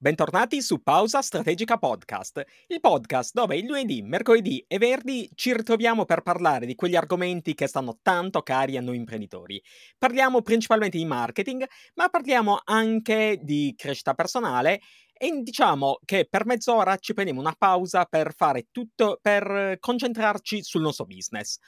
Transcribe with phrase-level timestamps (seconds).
[0.00, 6.04] Bentornati su Pausa Strategica Podcast, il podcast dove il lunedì, mercoledì e venerdì ci ritroviamo
[6.04, 9.60] per parlare di quegli argomenti che stanno tanto cari a noi imprenditori.
[9.98, 14.82] Parliamo principalmente di marketing, ma parliamo anche di crescita personale
[15.12, 20.82] e diciamo che per mezz'ora ci prendiamo una pausa per fare tutto, per concentrarci sul
[20.82, 21.58] nostro business.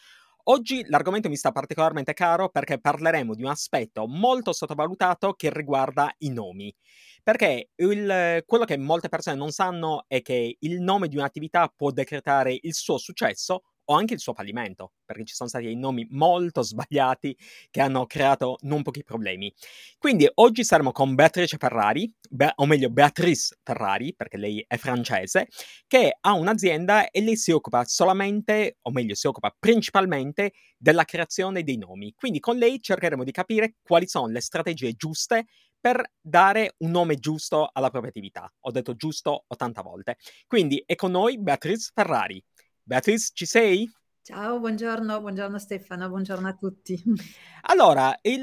[0.44, 6.12] Oggi l'argomento mi sta particolarmente caro perché parleremo di un aspetto molto sottovalutato che riguarda
[6.18, 6.74] i nomi.
[7.22, 11.90] Perché il, quello che molte persone non sanno è che il nome di un'attività può
[11.90, 16.06] decretare il suo successo o anche il suo fallimento, perché ci sono stati dei nomi
[16.10, 17.36] molto sbagliati
[17.70, 19.52] che hanno creato non pochi problemi.
[19.98, 25.48] Quindi oggi saremo con Beatrice Ferrari, be- o meglio Beatrice Ferrari, perché lei è francese,
[25.86, 31.62] che ha un'azienda e lei si occupa solamente, o meglio si occupa principalmente della creazione
[31.62, 32.12] dei nomi.
[32.14, 35.46] Quindi con lei cercheremo di capire quali sono le strategie giuste
[35.80, 38.52] per dare un nome giusto alla propria attività.
[38.60, 40.16] Ho detto giusto 80 volte.
[40.46, 42.42] Quindi è con noi Beatrice Ferrari.
[42.90, 43.90] Beatrice, ci sei?
[44.22, 47.02] Ciao, buongiorno, buongiorno Stefano, buongiorno a tutti.
[47.62, 48.42] Allora, il,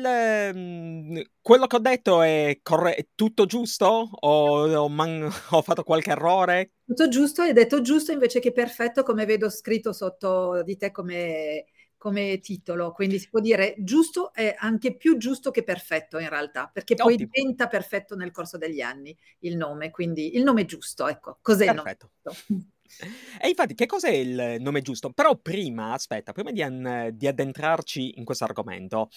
[0.54, 5.84] mhmm, quello che ho detto è, corre- è tutto giusto o ho, man- ho fatto
[5.84, 6.72] qualche errore?
[6.86, 11.66] Tutto giusto, hai detto giusto invece che perfetto, come vedo scritto sotto di te come
[12.00, 16.70] come titolo, quindi si può dire giusto è anche più giusto che perfetto in realtà,
[16.72, 17.32] perché poi Ottimo.
[17.32, 21.74] diventa perfetto nel corso degli anni il nome, quindi il nome giusto, ecco, cos'è il
[21.74, 22.12] nome Perfetto.
[22.24, 22.44] giusto?
[23.42, 25.12] E infatti, che cos'è il nome giusto?
[25.12, 29.10] Però prima, aspetta, prima di, an- di addentrarci in questo argomento,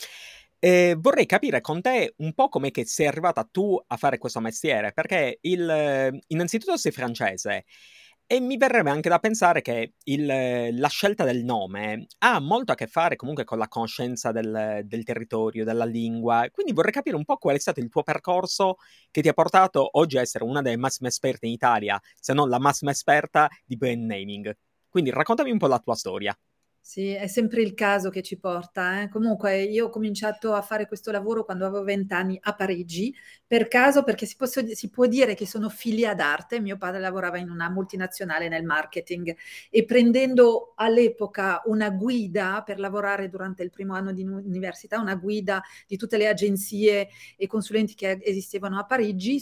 [0.58, 4.40] eh, vorrei capire con te un po' com'è che sei arrivata tu a fare questo
[4.40, 7.64] mestiere, perché il, innanzitutto sei francese
[8.32, 12.76] e mi verrebbe anche da pensare che il, la scelta del nome ha molto a
[12.76, 16.46] che fare comunque con la conoscenza del, del, territorio, della lingua.
[16.52, 18.76] Quindi vorrei capire un po' qual è stato il tuo percorso
[19.10, 22.48] che ti ha portato oggi a essere una delle massime esperte in Italia, se non
[22.48, 24.56] la massima esperta di brand naming.
[24.88, 26.32] Quindi raccontami un po' la tua storia.
[26.82, 29.02] Sì, è sempre il caso che ci porta.
[29.02, 29.08] Eh.
[29.10, 33.14] Comunque, io ho cominciato a fare questo lavoro quando avevo vent'anni a Parigi,
[33.46, 36.58] per caso, perché si, posso, si, può dire che sono figlia d'arte.
[36.58, 39.36] Mio padre lavorava in una multinazionale nel marketing
[39.68, 45.62] e prendendo all'epoca una guida per lavorare durante il primo anno di università, una guida
[45.86, 49.38] di tutte le agenzie e consulenti che esistevano a Parigi,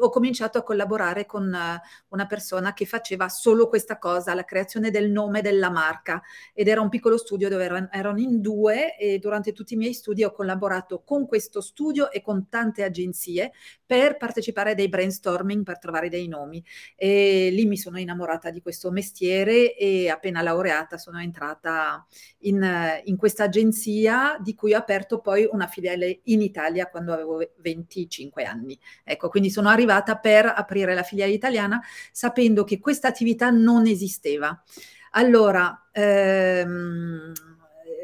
[0.00, 4.90] ho cominciato a collaborare con eh, una persona che faceva solo questa cosa, la creazione
[4.90, 6.22] del nome della marca
[6.52, 10.24] ed era un piccolo studio dove erano, in due e durante tutti i miei studi
[10.24, 13.52] ho collaborato con questo studio e con tante agenzie
[13.84, 16.62] per partecipare a dei brainstorming per trovare dei nomi
[16.96, 22.06] e lì mi sono innamorata di questo mestiere e appena laureata sono entrata
[22.40, 27.38] in, in questa agenzia di cui ho aperto poi una filiale in Italia quando avevo
[27.58, 28.78] 25 anni.
[29.04, 31.80] Ecco, quindi sono arrivata per aprire la filiale italiana
[32.10, 34.60] sapendo che questa attività non esisteva.
[35.12, 37.32] Allora, ehm,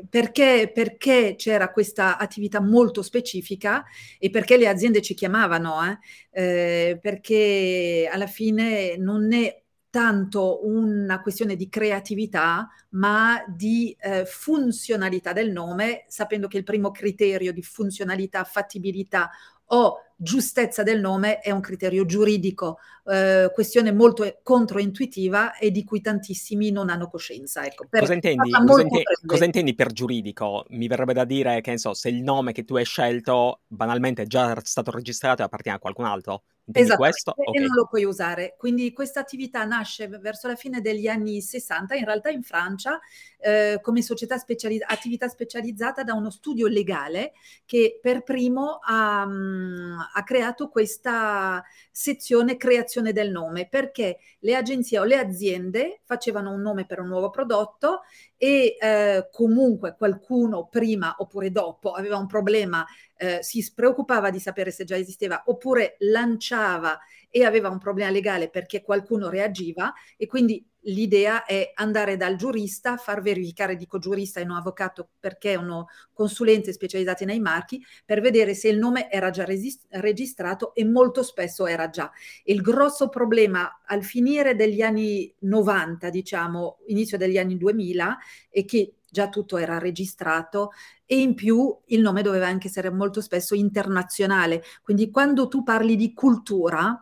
[0.09, 3.85] perché, perché, c'era questa attività molto specifica
[4.19, 5.99] e perché le aziende ci chiamavano, eh?
[6.31, 15.33] Eh, perché alla fine non è tanto una questione di creatività, ma di eh, funzionalità
[15.33, 19.31] del nome, sapendo che il primo criterio di funzionalità, fattibilità
[19.67, 26.01] o giustezza del nome è un criterio giuridico, eh, questione molto controintuitiva e di cui
[26.01, 27.65] tantissimi non hanno coscienza.
[27.65, 30.65] Ecco, cosa, intendi, cosa, inte- cosa, intendi, per giuridico?
[30.71, 34.27] Mi verrebbe da dire che so, se il nome che tu hai scelto banalmente è
[34.27, 36.45] già stato registrato e appartiene a qualcun altro.
[36.67, 37.35] Intendi questo?
[37.37, 37.63] Okay.
[37.63, 38.55] E non lo puoi usare.
[38.57, 42.99] Quindi questa attività nasce verso la fine degli anni 60, in realtà in Francia,
[43.39, 47.33] eh, come società speciali- attività specializzata da uno studio legale
[47.67, 54.99] che per primo ha, mm, ha creato questa sezione creazione del nome, perché le agenzie
[54.99, 58.01] o le aziende facevano un nome per un nuovo prodotto
[58.37, 62.85] e eh, comunque qualcuno prima oppure dopo aveva un problema,
[63.25, 66.99] eh, si preoccupava di sapere se già esisteva oppure lanciava
[67.31, 72.97] e aveva un problema legale perché qualcuno reagiva e quindi l'idea è andare dal giurista,
[72.97, 78.21] far verificare, dico giurista e non avvocato perché è uno consulente specializzato nei marchi, per
[78.21, 82.11] vedere se il nome era già resist- registrato e molto spesso era già.
[82.45, 88.19] Il grosso problema al finire degli anni 90, diciamo, inizio degli anni 2000,
[88.51, 90.73] è che già tutto era registrato
[91.07, 94.63] e in più il nome doveva anche essere molto spesso internazionale.
[94.83, 97.01] Quindi quando tu parli di cultura,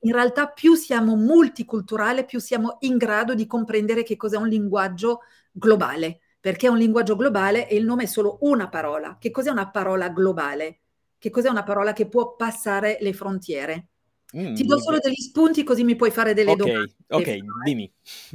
[0.00, 5.22] in realtà più siamo multiculturale, più siamo in grado di comprendere che cos'è un linguaggio
[5.50, 9.16] globale, perché è un linguaggio globale e il nome è solo una parola.
[9.18, 10.80] Che cos'è una parola globale?
[11.18, 13.89] Che cos'è una parola che può passare le frontiere?
[14.36, 16.94] Mm, Ti do solo degli spunti così mi puoi fare delle okay, domande.
[17.08, 17.92] Ok, dimmi.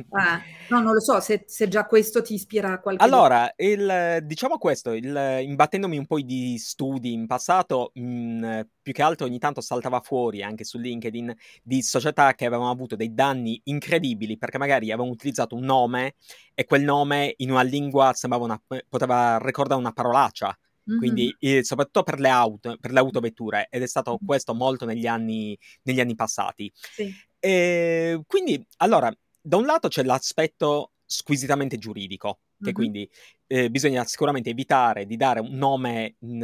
[0.10, 4.20] Ah, no, non lo so se, se, già questo ti ispira a qualche Allora, il,
[4.24, 9.26] diciamo questo, il, imbattendomi un po' di studi in passato, mh, mm, più che altro
[9.26, 11.34] ogni tanto saltava fuori anche su LinkedIn
[11.64, 16.16] di società che avevano avuto dei danni incredibili perché magari avevano utilizzato un nome
[16.54, 20.58] e quel nome in una lingua sembrava una, poteva ricordare una parolaccia
[20.90, 21.00] Mm-hmm.
[21.00, 25.08] Quindi, eh, soprattutto per le, auto, per le autovetture, ed è stato questo molto negli
[25.08, 26.72] anni, negli anni passati.
[26.74, 27.12] Sì.
[27.40, 29.12] E, quindi, allora,
[29.42, 32.74] da un lato c'è l'aspetto squisitamente giuridico, che mm-hmm.
[32.74, 33.10] quindi
[33.48, 36.40] eh, bisogna sicuramente evitare di dare un nome mh,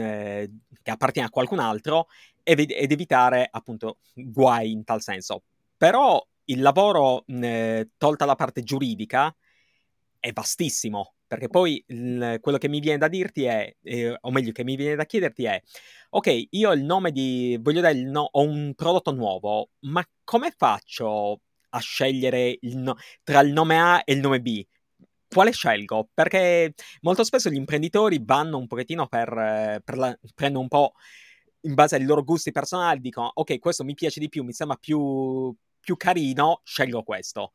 [0.83, 2.07] che appartiene a qualcun altro
[2.43, 5.43] ed, ed, evitare appunto guai in tal senso.
[5.77, 9.35] Però il lavoro, mh, tolta la parte giuridica,
[10.21, 14.51] è vastissimo perché poi il, quello che mi viene da dirti è, eh, o meglio,
[14.51, 15.61] che mi viene da chiederti è,
[16.09, 20.05] ok, io ho il nome di, voglio dare il no, ho un prodotto nuovo, ma
[20.25, 21.39] come faccio
[21.69, 24.61] a scegliere il no, tra il nome A e il nome B?
[25.25, 26.09] Quale scelgo?
[26.13, 30.95] Perché molto spesso gli imprenditori vanno un pochettino per, per la, prendono un po'
[31.61, 34.75] in base ai loro gusti personali, dicono, ok, questo mi piace di più, mi sembra
[34.75, 37.53] più, più carino, scelgo questo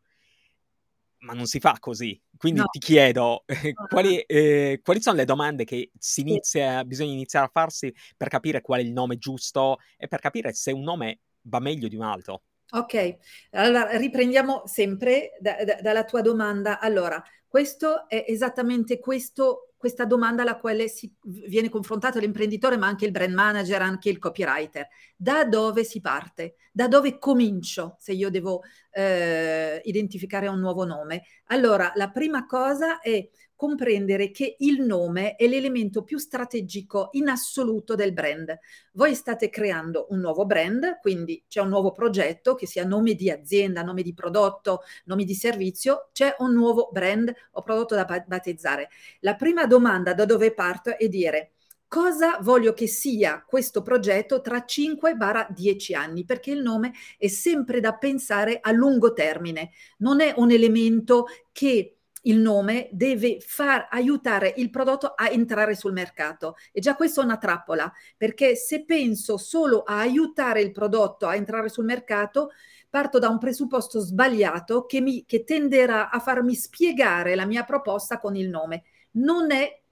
[1.26, 2.19] ma non si fa così.
[2.37, 2.67] Quindi no.
[2.67, 7.50] ti chiedo eh, quali, eh, quali, sono le domande che si inizia, bisogna iniziare a
[7.52, 11.58] farsi per capire qual è il nome giusto e per capire se un nome va
[11.58, 12.43] meglio di un altro.
[12.70, 13.17] Ok,
[13.50, 16.78] allora riprendiamo sempre da, da, dalla tua domanda.
[16.78, 23.05] Allora, questo è esattamente questo, questa domanda alla quale si viene confrontato l'imprenditore, ma anche
[23.05, 24.88] il brand manager, anche il copywriter.
[25.17, 26.56] Da dove si parte?
[26.73, 31.25] Da dove comincio se io devo eh, identificare un nuovo nome?
[31.46, 37.94] Allora, la prima cosa è comprendere che il nome è l'elemento più strategico in assoluto
[37.94, 38.56] del brand.
[38.92, 43.30] Voi state creando un nuovo brand, quindi c'è un nuovo progetto, che sia nome di
[43.30, 48.90] azienda, nome di prodotto, nome di servizio, c'è un nuovo brand o prodotto da battezzare.
[49.20, 51.52] La prima domanda da dove parto è dire
[51.88, 57.94] cosa voglio che sia questo progetto tra 5-10 anni, perché il nome è sempre da
[57.94, 61.95] pensare a lungo termine, non è un elemento che
[62.26, 66.56] il nome deve far aiutare il prodotto a entrare sul mercato.
[66.73, 71.34] E già questo è una trappola, perché se penso solo a aiutare il prodotto a
[71.34, 72.50] entrare sul mercato,
[72.88, 78.19] parto da un presupposto sbagliato che, mi, che tenderà a farmi spiegare la mia proposta
[78.19, 78.84] con il nome.
[79.12, 79.82] Non è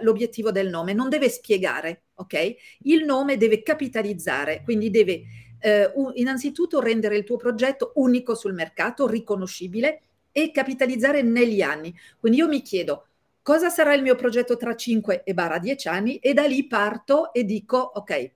[0.00, 2.54] l'obiettivo del nome, non deve spiegare, ok?
[2.80, 5.22] Il nome deve capitalizzare, quindi deve
[5.58, 10.00] eh, innanzitutto rendere il tuo progetto unico sul mercato, riconoscibile
[10.36, 11.94] e capitalizzare negli anni.
[12.20, 13.06] Quindi io mi chiedo
[13.40, 17.32] cosa sarà il mio progetto tra 5 e barra 10 anni e da lì parto
[17.32, 18.32] e dico ok,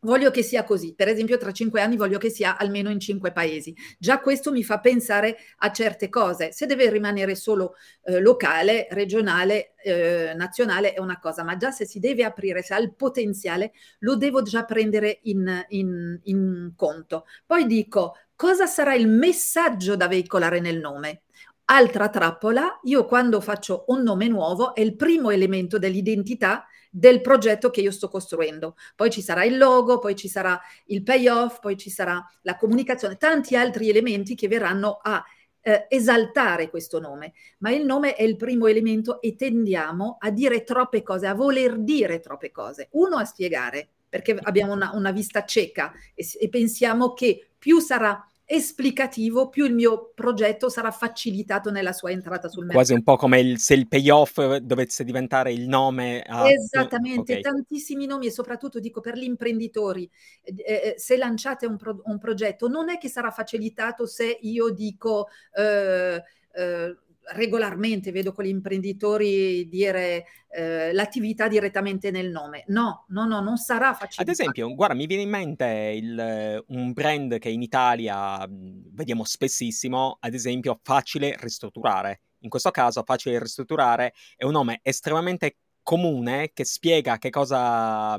[0.00, 0.94] voglio che sia così.
[0.94, 3.74] Per esempio, tra cinque anni voglio che sia almeno in cinque paesi.
[3.98, 6.52] Già questo mi fa pensare a certe cose.
[6.52, 7.74] Se deve rimanere solo
[8.04, 12.72] eh, locale, regionale, eh, nazionale è una cosa, ma già se si deve aprire, se
[12.72, 17.26] ha il potenziale, lo devo già prendere in, in, in conto.
[17.44, 21.22] Poi dico, cosa sarà il messaggio da veicolare nel nome?
[21.68, 27.70] Altra trappola, io quando faccio un nome nuovo è il primo elemento dell'identità del progetto
[27.70, 28.76] che io sto costruendo.
[28.94, 33.16] Poi ci sarà il logo, poi ci sarà il payoff, poi ci sarà la comunicazione,
[33.16, 35.24] tanti altri elementi che verranno a
[35.60, 37.32] eh, esaltare questo nome.
[37.58, 41.78] Ma il nome è il primo elemento e tendiamo a dire troppe cose, a voler
[41.78, 42.88] dire troppe cose.
[42.92, 48.24] Uno a spiegare, perché abbiamo una, una vista cieca e, e pensiamo che più sarà
[48.48, 52.78] esplicativo, più il mio progetto sarà facilitato nella sua entrata sul mercato.
[52.78, 56.22] Quasi un po' come il, se il payoff dovesse diventare il nome.
[56.22, 56.48] A...
[56.48, 57.42] Esattamente, okay.
[57.42, 60.08] tantissimi nomi e soprattutto dico per gli imprenditori,
[60.42, 64.70] eh, eh, se lanciate un, pro- un, progetto non è che sarà facilitato se io
[64.70, 65.28] dico...
[65.52, 66.22] Eh,
[66.52, 66.96] eh
[67.32, 72.64] regolarmente vedo con gli imprenditori dire eh, l'attività direttamente nel nome.
[72.68, 74.22] No, no, no, non sarà facile.
[74.22, 80.18] Ad esempio, guarda, mi viene in mente il, un brand che in Italia vediamo spessissimo,
[80.20, 82.20] ad esempio Facile Ristrutturare.
[82.40, 88.18] In questo caso Facile Ristrutturare è un nome estremamente comune che spiega che cosa,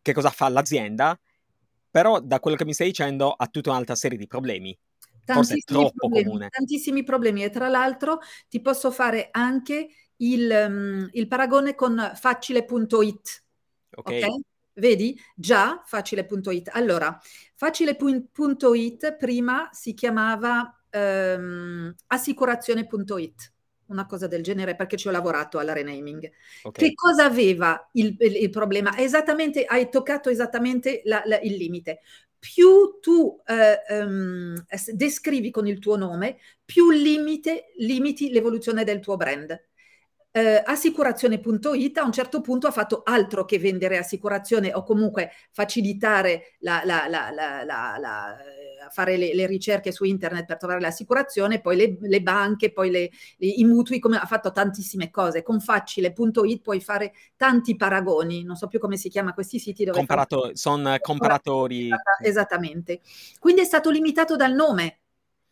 [0.00, 1.18] che cosa fa l'azienda,
[1.90, 4.76] però da quello che mi stai dicendo ha tutta un'altra serie di problemi
[5.24, 6.48] forse troppo problemi, comune.
[6.48, 13.44] Tantissimi problemi e tra l'altro ti posso fare anche il, um, il paragone con facile.it.
[13.96, 14.06] Ok.
[14.06, 14.40] okay?
[14.74, 15.18] Vedi?
[15.34, 16.70] Già facile.it.
[16.72, 17.18] Allora,
[17.54, 23.52] facile.it prima si chiamava um, assicurazione.it
[23.86, 26.30] una cosa del genere perché ci ho lavorato alla renaming.
[26.62, 26.88] Okay.
[26.88, 28.96] Che cosa aveva il, il, il, problema?
[28.96, 32.00] Esattamente, hai toccato esattamente la, la, il limite
[32.44, 39.16] più tu eh, um, descrivi con il tuo nome, più limite, limiti l'evoluzione del tuo
[39.16, 39.58] brand
[40.36, 46.56] eh, assicurazione.it a un certo punto ha fatto altro che vendere assicurazione o comunque facilitare
[46.58, 47.30] la, la, la,
[47.64, 48.36] la
[48.90, 53.10] fare le, le, ricerche su internet per trovare l'assicurazione, poi le, le banche, poi le,
[53.38, 55.44] i mutui, come ha fatto tantissime cose.
[55.44, 59.84] Con facile.it puoi fare tanti paragoni, non so più come si chiama questi siti.
[59.84, 60.56] Dove Comparato, fai...
[60.56, 61.90] Sono comparatori.
[62.20, 63.00] Esattamente.
[63.38, 64.98] Quindi è stato limitato dal nome,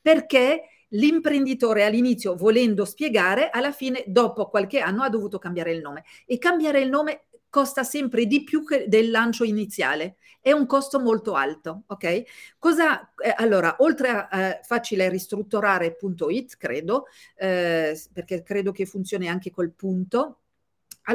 [0.01, 0.63] perché
[0.93, 6.05] l'imprenditore all'inizio, volendo spiegare, alla fine, dopo qualche anno, ha dovuto cambiare il nome.
[6.27, 10.17] E cambiare il nome costa sempre di più del lancio iniziale.
[10.41, 12.23] È un costo molto alto, ok?
[12.59, 17.07] Cosa, eh, allora, oltre a eh, facile ristrutturare.it, credo,
[17.37, 20.39] eh, perché credo che funzioni anche col punto,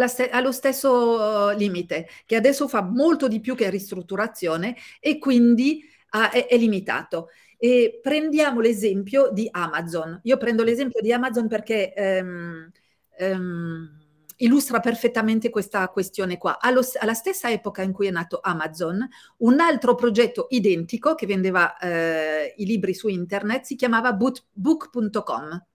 [0.05, 5.81] St- allo stesso limite, che adesso fa molto di più che ristrutturazione e quindi
[6.11, 7.29] uh, è, è limitato.
[7.57, 10.19] E prendiamo l'esempio di Amazon.
[10.23, 12.71] Io prendo l'esempio di Amazon perché um,
[13.19, 13.97] um,
[14.37, 16.59] illustra perfettamente questa questione qua.
[16.59, 21.77] Allo, alla stessa epoca in cui è nato Amazon, un altro progetto identico che vendeva
[21.77, 25.65] eh, i libri su internet si chiamava book.com.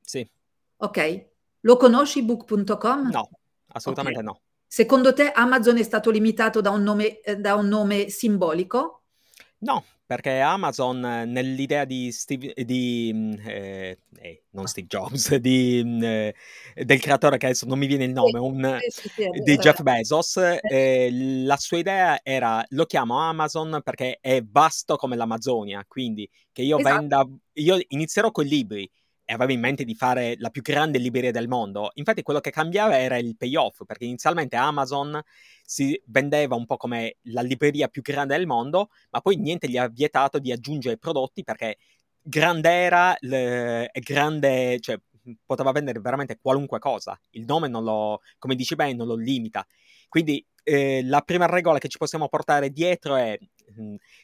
[0.00, 0.28] Sì.
[0.78, 1.28] Ok.
[1.60, 3.10] Lo conosci book.com?
[3.10, 3.28] No,
[3.68, 4.32] assolutamente okay.
[4.32, 4.40] no.
[4.66, 9.02] Secondo te Amazon è stato limitato da un nome, eh, da un nome simbolico?
[9.58, 16.02] No, perché Amazon nell'idea di Steve, di, mm, eh, eh, non Steve Jobs, di, mm,
[16.02, 16.34] eh,
[16.74, 18.76] del creatore che adesso non mi viene il nome, un,
[19.44, 21.10] di Jeff Bezos, eh,
[21.44, 26.78] la sua idea era, lo chiamo Amazon perché è vasto come l'Amazonia, quindi che io
[26.78, 26.96] esatto.
[26.96, 28.90] venda, io inizierò con i libri,
[29.30, 31.92] e aveva in mente di fare la più grande libreria del mondo.
[31.94, 35.20] Infatti quello che cambiava era il payoff, perché inizialmente Amazon
[35.64, 39.76] si vendeva un po' come la libreria più grande del mondo, ma poi niente gli
[39.76, 41.76] ha vietato di aggiungere prodotti perché
[42.20, 44.98] grande era, le, grande, cioè
[45.46, 47.16] poteva vendere veramente qualunque cosa.
[47.30, 49.64] Il nome non lo, come dici bene, non lo limita.
[50.08, 53.38] Quindi eh, la prima regola che ci possiamo portare dietro è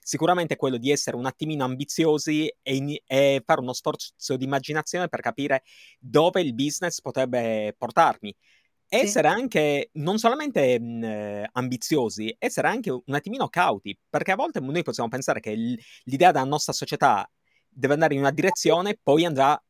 [0.00, 5.08] Sicuramente quello di essere un attimino ambiziosi e, in, e, fare uno sforzo di immaginazione
[5.08, 5.62] per capire
[5.98, 8.34] dove il business potrebbe portarmi.
[8.88, 9.34] Essere sì.
[9.34, 15.08] anche non solamente mh, ambiziosi, essere anche un attimino cauti, perché a volte noi possiamo
[15.08, 17.28] pensare che l- l'idea della nostra società
[17.68, 19.60] deve andare in una direzione, poi andrà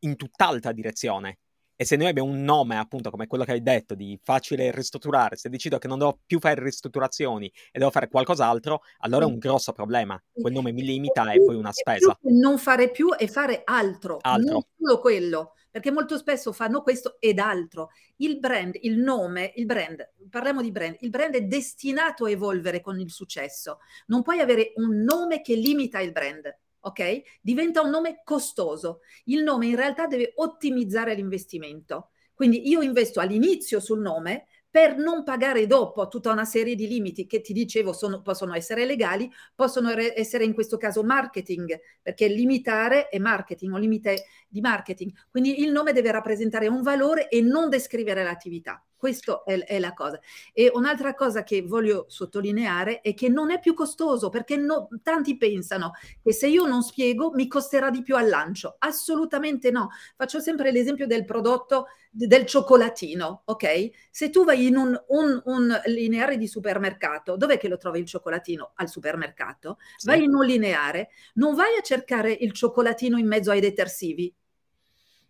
[0.00, 1.38] in tutt'altra direzione.
[1.82, 5.34] E se noi abbiamo un nome, appunto, come quello che hai detto, di facile ristrutturare,
[5.34, 9.38] se decido che non devo più fare ristrutturazioni e devo fare qualcos'altro, allora è un
[9.38, 10.16] grosso problema.
[10.32, 12.16] Quel nome mi limita e poi una spesa.
[12.20, 14.52] Non fare più e fare altro, altro.
[14.52, 17.88] non solo quello perché molto spesso fanno questo ed altro.
[18.18, 22.80] Il brand, il nome, il brand, parliamo di brand, il brand è destinato a evolvere
[22.80, 23.78] con il successo.
[24.06, 26.44] Non puoi avere un nome che limita il brand
[26.82, 27.22] ok?
[27.40, 29.00] Diventa un nome costoso.
[29.24, 32.10] Il nome in realtà deve ottimizzare l'investimento.
[32.34, 37.26] Quindi io investo all'inizio sul nome per non pagare dopo tutta una serie di limiti
[37.26, 43.08] che ti dicevo sono, possono essere legali, possono essere in questo caso marketing, perché limitare
[43.08, 45.12] è marketing o limite di marketing.
[45.30, 48.82] Quindi il nome deve rappresentare un valore e non descrivere l'attività.
[49.02, 50.20] Questa è, è, la cosa.
[50.52, 55.36] E un'altra cosa che voglio sottolineare è che non è più costoso perché no, tanti
[55.36, 55.90] pensano
[56.22, 58.76] che se io non spiego mi costerà di più al lancio.
[58.78, 59.88] Assolutamente no.
[60.16, 63.90] Faccio sempre l'esempio del prodotto del cioccolatino, ok?
[64.08, 68.06] Se tu vai in un, un, un lineare di supermercato, dov'è che lo trovi il
[68.06, 68.70] cioccolatino?
[68.76, 69.78] Al supermercato.
[69.96, 70.06] Sì.
[70.06, 74.32] Vai in un lineare, non vai a cercare il cioccolatino in mezzo ai detersivi.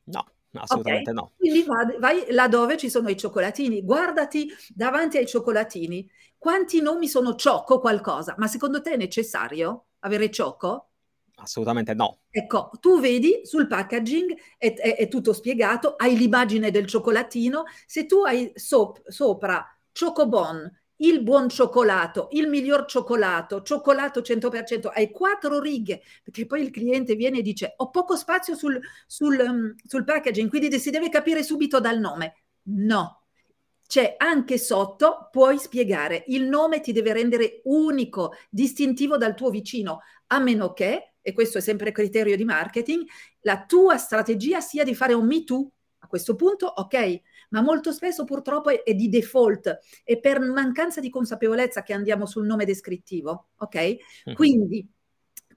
[0.05, 0.27] No
[0.61, 1.23] assolutamente okay?
[1.23, 1.33] no.
[1.37, 7.09] Quindi vai, vai là dove ci sono i cioccolatini, guardati davanti ai cioccolatini, quanti nomi
[7.09, 10.89] sono ciocco qualcosa, ma secondo te è necessario avere ciocco?
[11.37, 12.21] Assolutamente no.
[12.31, 18.07] Ecco, tu vedi sul packaging è, è, è tutto spiegato, hai l'immagine del cioccolatino, se
[18.07, 20.71] tu hai sop, sopra Chocobon,
[21.03, 27.15] il buon cioccolato, il miglior cioccolato, cioccolato 100%, hai quattro righe, perché poi il cliente
[27.15, 31.43] viene e dice ho poco spazio sul, sul, um, sul packaging, quindi si deve capire
[31.43, 32.45] subito dal nome.
[32.65, 33.23] No,
[33.87, 40.01] c'è anche sotto, puoi spiegare, il nome ti deve rendere unico, distintivo dal tuo vicino,
[40.29, 43.05] a meno che, e questo è sempre criterio di marketing,
[43.41, 45.69] la tua strategia sia di fare un me too.
[45.99, 47.21] A questo punto, ok,
[47.53, 52.27] ma molto spesso purtroppo è, è, di default e per mancanza di consapevolezza che andiamo
[52.27, 53.77] sul nome descrittivo, ok?
[53.77, 54.37] Mm-hmm.
[54.37, 54.89] Quindi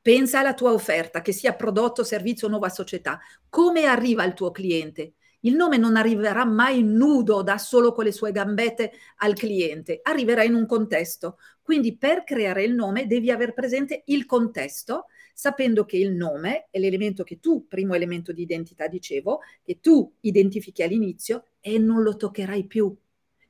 [0.01, 3.19] pensa alla tua offerta, che sia prodotto, servizio o nuova società.
[3.49, 5.15] Come arriva il tuo cliente?
[5.39, 10.43] Il nome non arriverà mai nudo da solo con le sue gambette al cliente, arriverà
[10.43, 11.37] in un contesto.
[11.61, 16.79] Quindi per creare il nome devi aver presente il contesto, sapendo che il nome è
[16.79, 22.15] l'elemento che tu, primo elemento di identità, dicevo, che tu identifichi all'inizio e non lo
[22.15, 22.95] toccherai più,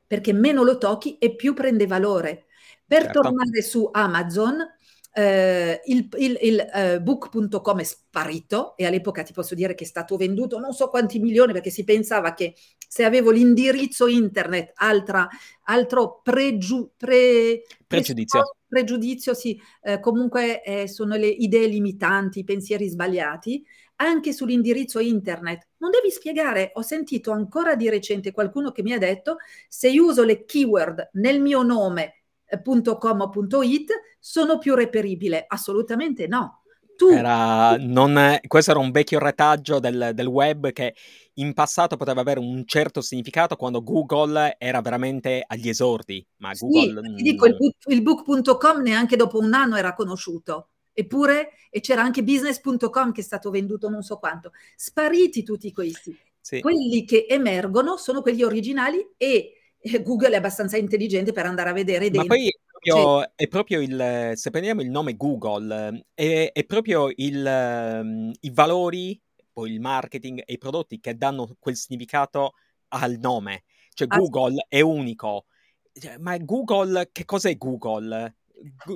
[0.07, 2.45] perché meno lo tocchi e più prende valore.
[2.88, 3.19] Per certo.
[3.19, 4.65] tornare su Amazon,
[5.12, 9.88] eh, il, il, il uh, book.com è sparito e all'epoca ti posso dire che è
[9.88, 12.53] stato venduto non so quanti milioni perché si pensava che
[12.88, 15.27] se avevo l'indirizzo internet, altra,
[15.63, 18.55] altro pregiu, pre, pregiudizio.
[18.65, 23.65] pregiudizio, sì, eh, comunque eh, sono le idee limitanti, i pensieri sbagliati,
[23.98, 25.68] anche sull'indirizzo internet.
[25.78, 29.38] Non devi spiegare, ho sentito ancora di recente qualcuno che mi ha detto
[29.68, 32.25] se uso le keyword nel mio nome
[32.64, 35.46] .com.it sono più reperibile?
[35.48, 36.62] Assolutamente no.
[36.96, 40.96] Tu, era, non, questo era un vecchio retaggio del, del, web che
[41.34, 46.25] in passato poteva avere un certo significato quando Google era veramente agli esordi.
[46.38, 47.02] Ma Google.
[47.04, 50.70] Sì, ti dico, il, book, il book.com neanche dopo un anno era conosciuto.
[50.98, 54.54] Eppure, e c'era anche business.com che è stato venduto non so quanto.
[54.78, 56.18] Spariti tutti questi.
[56.40, 56.62] Sì.
[56.62, 59.56] Quelli che emergono sono quelli originali e
[60.02, 62.22] Google è abbastanza intelligente per andare a vedere dentro.
[62.22, 67.10] Ma poi è proprio, è proprio il, se prendiamo il nome Google, è, è proprio
[67.14, 69.20] il, um, i valori,
[69.52, 72.54] poi il marketing e i prodotti che danno quel significato
[72.90, 73.64] al nome.
[73.94, 74.66] Cioè ah, Google sì.
[74.70, 75.46] è unico.
[75.92, 78.36] Cioè, ma Google, che cos'è Google?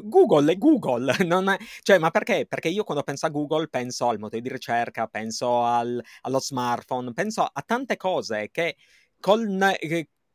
[0.04, 1.14] Google è Google,
[1.50, 1.58] è...
[1.82, 2.46] Cioè, ma perché?
[2.48, 7.14] Perché io quando penso a Google penso al motore di ricerca, penso al, allo smartphone,
[7.14, 8.78] penso a tante cose che
[9.20, 9.74] con,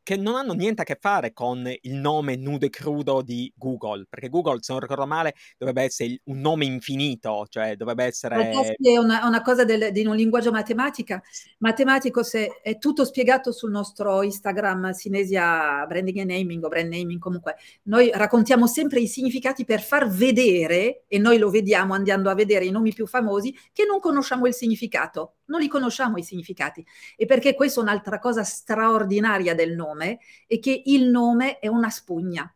[0.05, 4.05] che non hanno niente a che fare con il nome nudo e crudo di Google,
[4.07, 8.51] perché Google, se non ricordo male, dovrebbe essere un nome infinito, cioè dovrebbe essere...
[8.51, 11.19] È una, una cosa del, di un linguaggio matematica.
[11.57, 17.17] matematico, se è tutto spiegato sul nostro Instagram Sinesia Branding and Naming o Brand Naming
[17.17, 17.55] comunque.
[17.85, 22.65] Noi raccontiamo sempre i significati per far vedere, e noi lo vediamo andando a vedere
[22.65, 26.85] i nomi più famosi, che non conosciamo il significato, non li conosciamo i significati.
[27.15, 31.89] E perché questa è un'altra cosa straordinaria del nome e che il nome è una
[31.89, 32.49] spugna.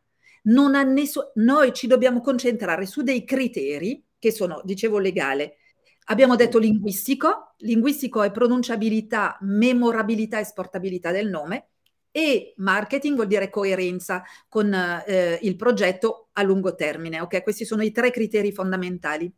[0.44, 1.32] Nessun...
[1.36, 5.58] Noi ci dobbiamo concentrare su dei criteri che sono, dicevo, legale.
[6.06, 11.70] Abbiamo detto linguistico, linguistico è pronunciabilità, memorabilità e esportabilità del nome
[12.12, 17.22] e marketing vuol dire coerenza con eh, il progetto a lungo termine.
[17.22, 19.32] Ok, questi sono i tre criteri fondamentali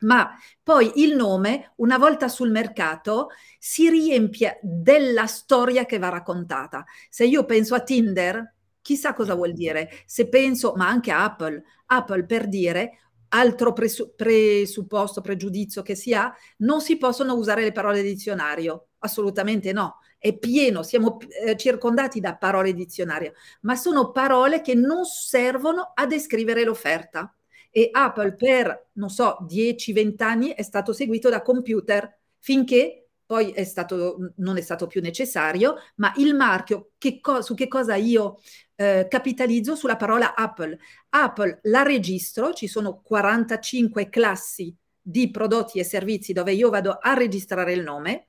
[0.00, 6.84] ma poi il nome, una volta sul mercato, si riempie della storia che va raccontata.
[7.08, 9.90] Se io penso a Tinder, chissà cosa vuol dire.
[10.06, 12.98] Se penso, ma anche a Apple, Apple per dire
[13.30, 19.72] altro presu- presupposto, pregiudizio che si ha, non si possono usare le parole dizionario, assolutamente
[19.72, 19.98] no.
[20.18, 26.06] È pieno, siamo eh, circondati da parole dizionario, ma sono parole che non servono a
[26.06, 27.32] descrivere l'offerta
[27.70, 33.64] e Apple per, non so, 10-20 anni è stato seguito da computer finché poi è
[33.64, 38.38] stato, non è stato più necessario, ma il marchio, che co- su che cosa io
[38.74, 39.74] eh, capitalizzo?
[39.76, 40.78] Sulla parola Apple.
[41.10, 47.12] Apple la registro, ci sono 45 classi di prodotti e servizi dove io vado a
[47.12, 48.27] registrare il nome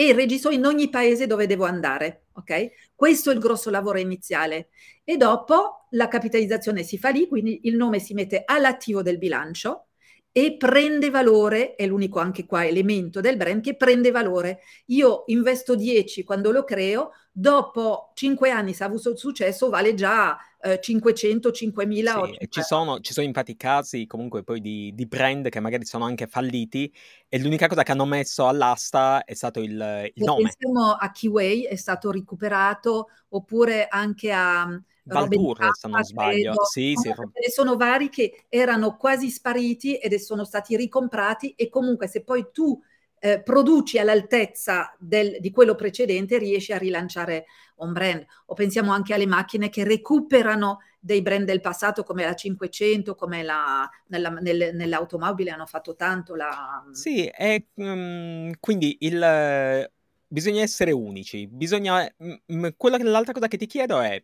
[0.00, 2.92] e registro in ogni paese dove devo andare, ok?
[2.94, 4.68] Questo è il grosso lavoro iniziale.
[5.02, 9.88] E dopo la capitalizzazione si fa lì, quindi il nome si mette all'attivo del bilancio
[10.30, 14.60] e prende valore, è l'unico anche qua elemento del brand che prende valore.
[14.86, 20.38] Io investo 10 quando lo creo, dopo 5 anni se ha avuto successo vale già
[20.60, 25.48] eh, 500, 5000 sì, ci sono, ci sono infatti casi comunque poi di, di, brand
[25.48, 26.92] che magari sono anche falliti
[27.28, 30.42] e l'unica cosa che hanno messo all'asta è stato il, il nome.
[30.42, 34.80] Pensiamo a Keyway, è stato recuperato, oppure anche a...
[35.10, 36.52] Valtour, se non sbaglio.
[36.70, 37.08] Sì, sì.
[37.08, 42.48] Ce sono vari che erano quasi spariti ed sono stati ricomprati e comunque se poi
[42.52, 42.78] tu
[43.20, 48.24] eh, produci all'altezza del, di quello precedente riesci a rilanciare un brand.
[48.46, 53.42] O pensiamo anche alle macchine che recuperano dei brand del passato come la 500, come
[53.42, 56.84] la, nella, nel, nell'automobile hanno fatto tanto la...
[56.92, 59.90] Sì, è, um, quindi il,
[60.26, 62.06] bisogna essere unici, bisogna...
[62.16, 64.22] Mh, quella, l'altra cosa che ti chiedo è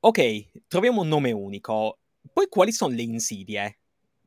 [0.00, 1.98] ok, troviamo un nome unico,
[2.32, 3.78] poi quali sono le insidie?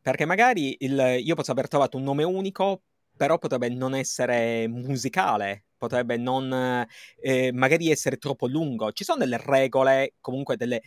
[0.01, 2.83] Perché magari il, io posso aver trovato un nome unico,
[3.15, 6.85] però potrebbe non essere musicale, potrebbe non
[7.21, 8.91] eh, magari essere troppo lungo.
[8.91, 10.81] Ci sono delle regole, comunque delle,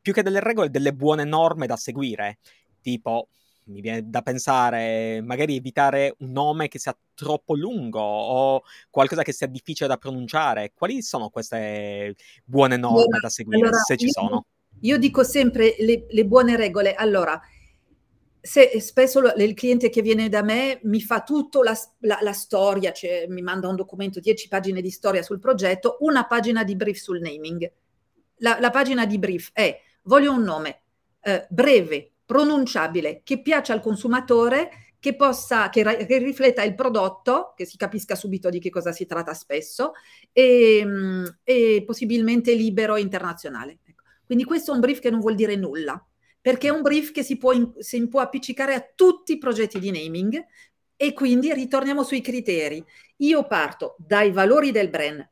[0.00, 2.38] più che delle regole, delle buone norme da seguire,
[2.80, 3.28] tipo
[3.70, 9.32] mi viene da pensare, magari evitare un nome che sia troppo lungo o qualcosa che
[9.32, 10.72] sia difficile da pronunciare.
[10.74, 14.46] Quali sono queste buone norme allora, da seguire, allora, se ci io, sono?
[14.80, 16.94] Io dico sempre le, le buone regole.
[16.94, 17.40] Allora,
[18.40, 22.92] se spesso il cliente che viene da me mi fa tutta la, la, la, storia,
[22.92, 26.98] cioè mi manda un documento, 10 pagine di storia sul progetto, una pagina di brief
[26.98, 27.70] sul naming.
[28.36, 30.82] La, la pagina di brief è voglio un nome
[31.22, 37.64] eh, breve, pronunciabile, che piaccia al consumatore, che possa, che, che, rifletta il prodotto, che
[37.66, 39.92] si capisca subito di che cosa si tratta spesso,
[40.32, 43.78] e, mm, e possibilmente libero e internazionale.
[43.84, 44.02] Ecco.
[44.24, 46.02] Quindi questo è un brief che non vuol dire nulla
[46.40, 49.90] perché è un brief che si può, si può appiccicare a tutti i progetti di
[49.90, 50.42] naming
[50.96, 52.84] e quindi ritorniamo sui criteri.
[53.18, 55.28] Io parto dai valori del brand,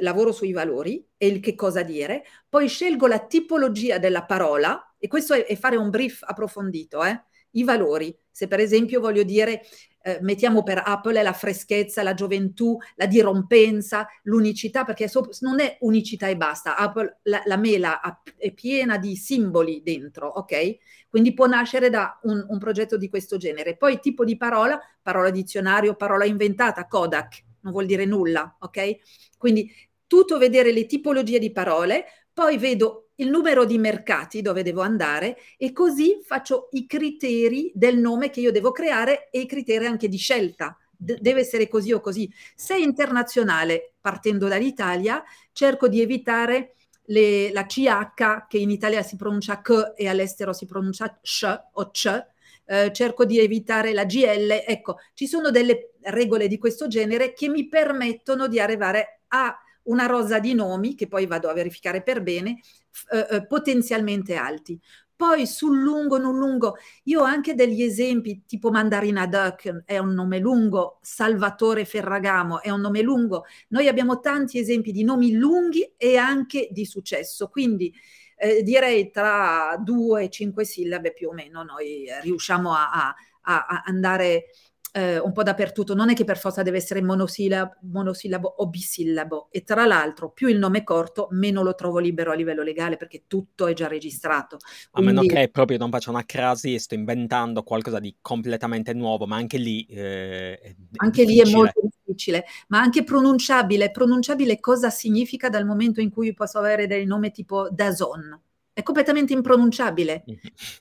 [0.00, 5.08] lavoro sui valori e il che cosa dire, poi scelgo la tipologia della parola e
[5.08, 7.24] questo è, è fare un brief approfondito, eh?
[7.52, 8.16] i valori.
[8.30, 9.62] Se per esempio voglio dire
[10.02, 15.76] eh, mettiamo per Apple la freschezza, la gioventù, la dirompenza, l'unicità, perché so, non è
[15.80, 16.76] unicità e basta.
[16.76, 18.00] Apple, la, la mela
[18.36, 20.76] è piena di simboli dentro, ok?
[21.08, 23.76] Quindi può nascere da un, un progetto di questo genere.
[23.76, 28.96] Poi tipo di parola, parola dizionario, parola inventata, Kodak, non vuol dire nulla, ok?
[29.36, 29.70] Quindi
[30.06, 35.36] tutto vedere le tipologie di parole, poi vedo il numero di mercati dove devo andare
[35.56, 40.08] e così faccio i criteri del nome che io devo creare e i criteri anche
[40.08, 40.76] di scelta.
[40.96, 42.32] D- deve essere così o così.
[42.54, 45.22] Se è internazionale, partendo dall'Italia,
[45.52, 46.74] cerco di evitare
[47.06, 51.90] le, la CH che in Italia si pronuncia C e all'estero si pronuncia SH o
[51.90, 52.24] C.
[52.64, 54.64] Eh, cerco di evitare la GL.
[54.66, 60.06] Ecco, ci sono delle regole di questo genere che mi permettono di arrivare a una
[60.06, 62.60] rosa di nomi, che poi vado a verificare per bene,
[63.10, 64.78] eh, eh, potenzialmente alti.
[65.14, 70.14] Poi sul lungo, non lungo, io ho anche degli esempi, tipo Mandarina Duck è un
[70.14, 73.44] nome lungo, Salvatore Ferragamo è un nome lungo.
[73.68, 77.94] Noi abbiamo tanti esempi di nomi lunghi e anche di successo, quindi
[78.36, 83.82] eh, direi tra due e cinque sillabe più o meno noi riusciamo a, a, a
[83.86, 84.46] andare
[84.92, 89.48] eh, un po' dappertutto, non è che per forza deve essere monosillabo, monosillabo o bisillabo
[89.50, 92.98] e tra l'altro più il nome è corto meno lo trovo libero a livello legale
[92.98, 94.58] perché tutto è già registrato.
[94.90, 95.10] Quindi...
[95.10, 99.26] A meno che proprio non faccia una crasi e sto inventando qualcosa di completamente nuovo,
[99.26, 99.86] ma anche lì...
[99.86, 103.90] Eh, anche lì è molto difficile, ma anche pronunciabile.
[103.90, 108.38] Pronunciabile cosa significa dal momento in cui posso avere dei nomi tipo Dazon?
[108.74, 110.24] È completamente impronunciabile.
[110.28, 110.38] Mm-hmm.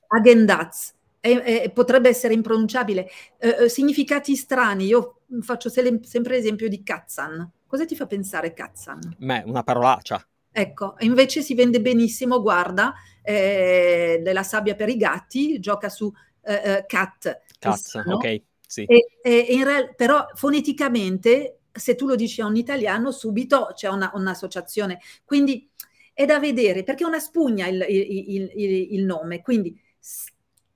[0.07, 3.07] Agendaz è, potrebbe essere impronunciabile.
[3.37, 7.49] Eh, eh, significati strani, io faccio se, sempre l'esempio di Katzan.
[7.67, 9.15] Cosa ti fa pensare Katzan?
[9.19, 10.25] Beh, una parolaccia.
[10.51, 16.53] Ecco, invece si vende benissimo, guarda, eh, della sabbia per i gatti, gioca su eh,
[16.53, 17.41] eh cat.
[17.57, 18.83] Cat, ok, sì.
[18.83, 24.11] E, e real- però foneticamente, se tu lo dici a un italiano, subito c'è una,
[24.13, 24.99] un'associazione.
[25.23, 25.69] Quindi
[26.13, 29.79] è da vedere, perché è una spugna il, il, il, il nome, quindi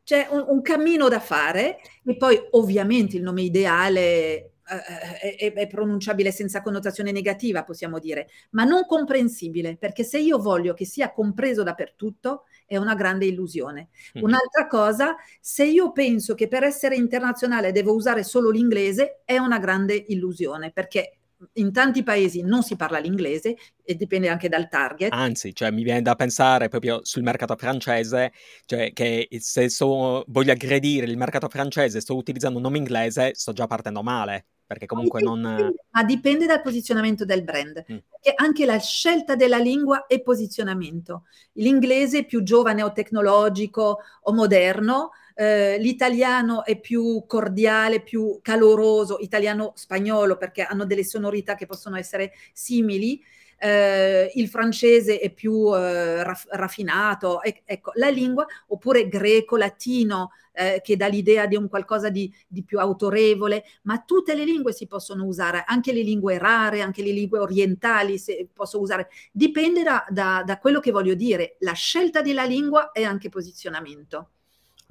[0.05, 5.53] c'è un, un, cammino da fare e poi ovviamente il nome ideale eh, eh, è,
[5.53, 10.85] è, pronunciabile senza connotazione negativa, possiamo dire, ma non comprensibile, perché se io voglio che
[10.85, 13.89] sia compreso dappertutto è una grande illusione.
[14.15, 14.25] Mm-hmm.
[14.27, 19.57] Un'altra cosa, se io penso che per essere internazionale devo usare solo l'inglese, è una
[19.57, 21.17] grande illusione, perché
[21.53, 25.11] in tanti paesi non si parla l'inglese e dipende anche dal target.
[25.13, 28.31] Anzi, cioè, mi viene da pensare proprio sul mercato francese,
[28.65, 33.33] cioè che se so, voglio aggredire il mercato francese e sto utilizzando un nome inglese,
[33.33, 35.73] sto già partendo male, perché comunque ma dipende, non...
[35.91, 37.97] Ma dipende dal posizionamento del brand, mm.
[38.09, 41.25] perché anche la scelta della lingua è posizionamento.
[41.53, 50.37] L'inglese più giovane o tecnologico o moderno, eh, l'italiano è più cordiale, più caloroso, italiano-spagnolo
[50.37, 53.21] perché hanno delle sonorità che possono essere simili,
[53.57, 60.81] eh, il francese è più eh, raff- raffinato, e- ecco, la lingua, oppure greco-latino, eh,
[60.83, 64.87] che dà l'idea di un qualcosa di, di, più autorevole, ma tutte le lingue si
[64.87, 70.05] possono usare, anche le lingue rare, anche le lingue orientali si posso usare, dipende da,
[70.09, 74.29] da, da quello che voglio dire, la scelta della lingua è anche posizionamento.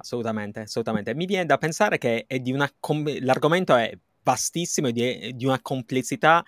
[0.05, 1.15] Assolutamente, assolutamente.
[1.15, 3.91] Mi viene da pensare che è di una com- l'argomento è
[4.21, 6.45] vastissimo e di, di una complessità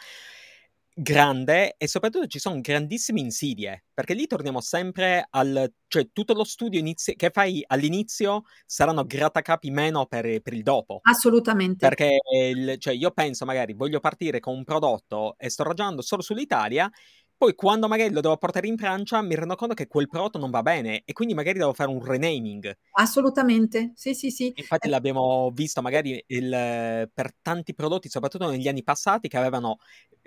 [0.99, 5.71] grande e soprattutto ci sono grandissime insidie, perché lì torniamo sempre al...
[5.87, 10.99] cioè tutto lo studio inizi- che fai all'inizio saranno grattacapi meno per, per il dopo.
[11.01, 11.87] Assolutamente.
[11.87, 16.21] Perché il, cioè, io penso magari voglio partire con un prodotto e sto ragionando solo
[16.21, 16.89] sull'Italia,
[17.37, 20.49] poi quando magari lo devo portare in Francia mi rendo conto che quel prodotto non
[20.49, 22.75] va bene e quindi magari devo fare un renaming.
[22.93, 24.51] Assolutamente, sì, sì, sì.
[24.55, 29.77] Infatti l'abbiamo visto magari il, per tanti prodotti, soprattutto negli anni passati, che avevano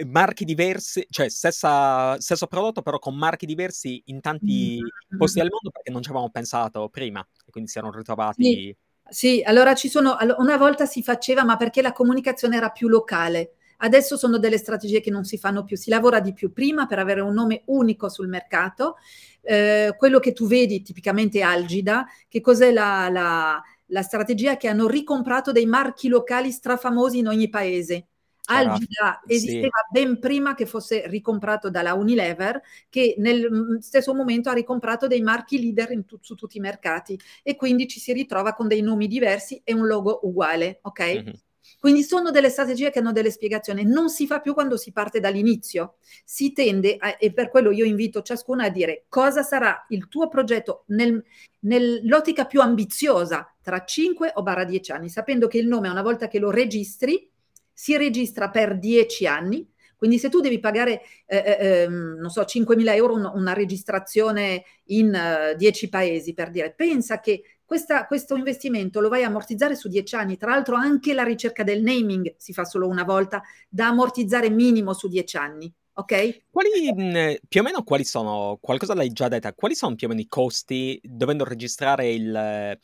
[0.06, 5.18] marchi diversi, cioè stessa, stesso prodotto però con marchi diversi in tanti mm-hmm.
[5.18, 8.44] posti del mondo perché non ci avevamo pensato prima e quindi si erano ritrovati...
[8.44, 8.76] Sì.
[9.10, 13.54] Sì, allora ci sono, una volta si faceva, ma perché la comunicazione era più locale.
[13.82, 16.98] Adesso sono delle strategie che non si fanno più, si lavora di più prima per
[16.98, 18.96] avere un nome unico sul mercato.
[19.42, 24.86] Eh, quello che tu vedi tipicamente Algida, che cos'è la, la, la strategia che hanno
[24.86, 28.06] ricomprato dei marchi locali strafamosi in ogni paese.
[28.50, 29.92] Algida esisteva sì.
[29.92, 35.20] ben prima che fosse ricomprato dalla Unilever, che nel mm, stesso momento ha ricomprato dei
[35.20, 39.06] marchi leader tu- su tutti i mercati e quindi ci si ritrova con dei nomi
[39.06, 41.00] diversi e un logo uguale, ok?
[41.00, 41.32] Mm-hmm.
[41.80, 45.18] Quindi sono delle strategie che hanno delle spiegazioni, non si fa più quando si parte
[45.18, 45.94] dall'inizio,
[46.26, 50.28] si tende, a, e per quello io invito ciascuno a dire cosa sarà il tuo
[50.28, 51.24] progetto nel,
[51.60, 56.28] nell'ottica più ambiziosa tra 5 o barra 10 anni, sapendo che il nome una volta
[56.28, 57.30] che lo registri
[57.72, 59.66] si registra per 10 anni,
[59.96, 64.64] quindi se tu devi pagare, eh, eh, ehm, non so, 5.000 euro un, una registrazione
[64.86, 69.76] in 10 uh, paesi, per dire, pensa che questa, questo investimento lo vai a ammortizzare
[69.76, 70.36] su dieci anni.
[70.36, 74.92] Tra l'altro anche la ricerca del naming si fa solo una volta, da ammortizzare minimo
[74.92, 75.72] su dieci anni.
[75.92, 76.46] Ok?
[76.50, 80.10] Quali, mh, più o meno quali sono, qualcosa l'hai già detta, quali sono più o
[80.10, 82.76] meno i costi dovendo registrare il,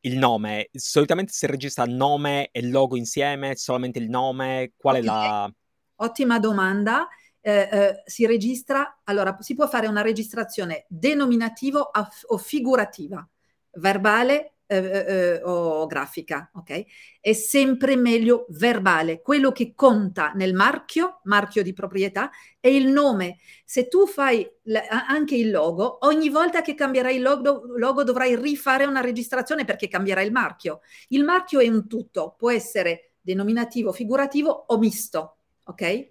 [0.00, 0.68] il nome?
[0.72, 5.08] Solitamente si registra nome e logo insieme, solamente il nome, qual okay.
[5.08, 5.52] è la...
[5.94, 7.08] Ottima domanda.
[7.40, 11.90] Eh, eh, si registra, allora si può fare una registrazione denominativo
[12.26, 13.26] o figurativa
[13.74, 16.84] verbale eh, eh, eh, o grafica, ok?
[17.20, 19.20] È sempre meglio verbale.
[19.20, 23.38] Quello che conta nel marchio, marchio di proprietà, è il nome.
[23.66, 28.34] Se tu fai l- anche il logo, ogni volta che cambierai il logo, logo dovrai
[28.34, 30.80] rifare una registrazione perché cambierà il marchio.
[31.08, 36.10] Il marchio è un tutto, può essere denominativo, figurativo o misto, ok?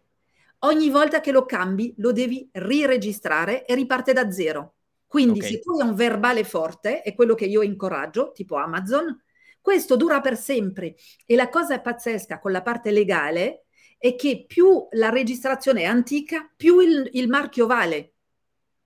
[0.59, 4.75] Ogni volta che lo cambi lo devi riregistrare e riparte da zero.
[5.11, 5.51] Quindi okay.
[5.51, 9.21] se tu hai un verbale forte, è quello che io incoraggio, tipo Amazon,
[9.59, 10.95] questo dura per sempre.
[11.25, 13.65] E la cosa pazzesca con la parte legale
[13.97, 18.13] è che più la registrazione è antica, più il, il marchio vale,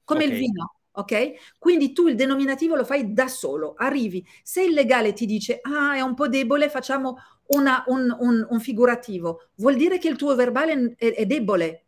[0.03, 0.33] come okay.
[0.33, 0.75] il vino.
[0.93, 1.57] Ok?
[1.59, 4.25] Quindi tu il denominativo lo fai da solo, arrivi.
[4.41, 7.17] Se il legale ti dice, ah, è un po' debole, facciamo
[7.49, 11.84] una, un, un, un, figurativo, vuol dire che il tuo verbale è, è debole,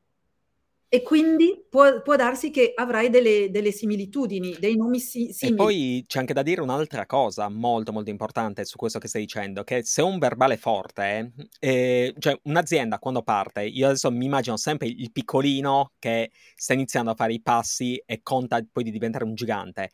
[0.90, 5.58] e quindi può, può, darsi che avrai delle, delle similitudini, dei nomi si, simili.
[5.58, 9.22] E poi c'è anche da dire un'altra cosa molto molto importante su questo che stai
[9.22, 14.56] dicendo, che se un verbale forte, eh, cioè un'azienda quando parte, io adesso mi immagino
[14.56, 19.26] sempre il piccolino che sta iniziando a fare i passi e conta poi di diventare
[19.26, 19.92] un gigante.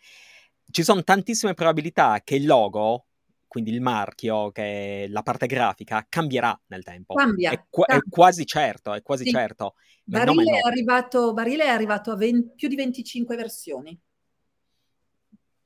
[0.70, 3.06] Ci sono tantissime probabilità che il logo
[3.54, 7.14] quindi il marchio, che la parte grafica, cambierà nel tempo.
[7.14, 7.52] Cambia.
[7.52, 8.04] È, qu- cambia.
[8.04, 9.30] è quasi certo, è quasi sì.
[9.30, 9.76] certo.
[10.04, 14.00] Barile è, arrivato, Barile è arrivato a 20, più di 25 versioni.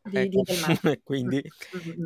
[0.03, 0.41] Di, ecco.
[0.41, 1.41] di quindi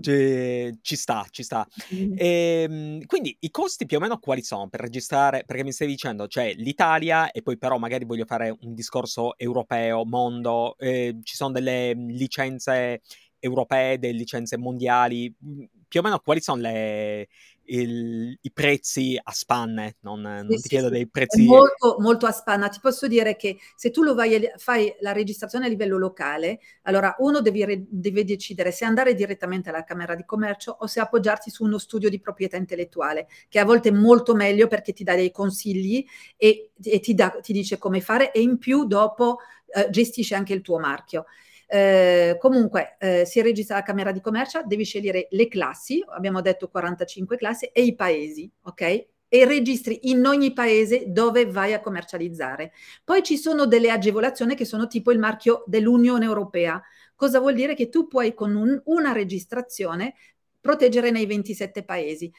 [0.02, 1.68] ci, ci, sta, ci sta.
[1.90, 5.46] E, ehm, quindi i costi più o meno quali sono per registrare?
[5.48, 10.06] Perché mi stai dicendo, cioè l'Italia e poi però magari voglio fare un discorso europeo,
[10.06, 13.02] mondo, eh, ci sono delle licenze
[13.42, 17.28] europee, delle licenze mondiali, mhmm, più o meno quali sono le,
[17.66, 19.98] il, i prezzi a spanne?
[20.02, 20.94] Non, non ti sì, chiedo sì.
[20.94, 21.44] dei prezzi...
[21.44, 22.70] Molto, molto a spanna.
[22.70, 27.14] Ti posso dire che se tu lo vai, fai la registrazione a livello locale, allora
[27.20, 31.66] uno devi, deve decidere se andare direttamente alla Camera di Commercio o se appoggiarti su
[31.66, 35.32] uno studio di proprietà intellettuale, che a volte è molto meglio perché ti dà dei
[35.32, 36.06] consigli
[36.38, 39.40] e, e ti, dà, ti, dice come fare e in più dopo
[39.74, 41.26] eh, gestisce anche il tuo marchio.
[41.74, 46.68] Eh, comunque eh, si registra la Camera di Commercio, devi scegliere le classi, abbiamo detto
[46.68, 48.82] 45 classi, e i paesi, ok?
[49.30, 52.74] E registri in ogni paese dove vai a commercializzare.
[53.06, 56.82] Poi ci sono delle agevolazioni che sono tipo il marchio dell'Unione Europea.
[57.16, 57.74] Cosa vuol dire?
[57.74, 60.16] Che tu puoi con un, una registrazione
[60.60, 62.30] proteggere nei 27 paesi.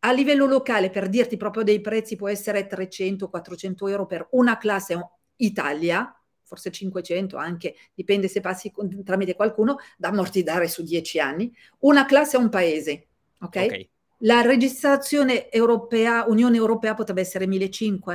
[0.00, 4.98] A livello locale, per dirti proprio dei prezzi, può essere 300-400 euro per una classe
[5.36, 6.14] Italia,
[6.50, 12.04] forse 500 anche, dipende se passi con, tramite qualcuno, da ammortizzare su 10 anni, una
[12.06, 13.06] classe a un paese,
[13.40, 13.46] ok?
[13.46, 13.88] okay.
[14.22, 18.10] La registrazione europea, Unione Europea potrebbe essere 1500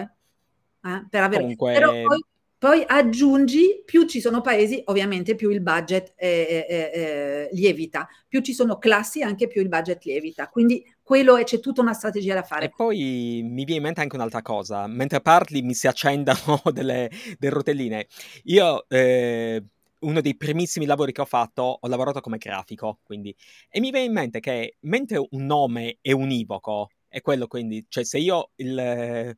[0.83, 1.41] eh, per avere...
[1.41, 1.73] Comunque...
[1.73, 2.25] Però poi,
[2.57, 8.41] poi, aggiungi, più ci sono paesi, ovviamente più il budget eh, eh, eh, lievita, più
[8.41, 10.49] ci sono classi, anche più il budget lievita.
[10.49, 12.65] Quindi quello è, c'è tutta una strategia da fare.
[12.65, 17.09] E poi mi viene in mente anche un'altra cosa, mentre parli mi si accendono delle,
[17.37, 18.07] delle rotelline.
[18.45, 18.85] Io...
[18.89, 19.63] Eh,
[19.97, 23.35] uno dei primissimi lavori che ho fatto, ho lavorato come grafico, quindi,
[23.69, 28.03] e mi viene in mente che mentre un nome è univoco, è quello quindi, cioè
[28.03, 29.35] se io il,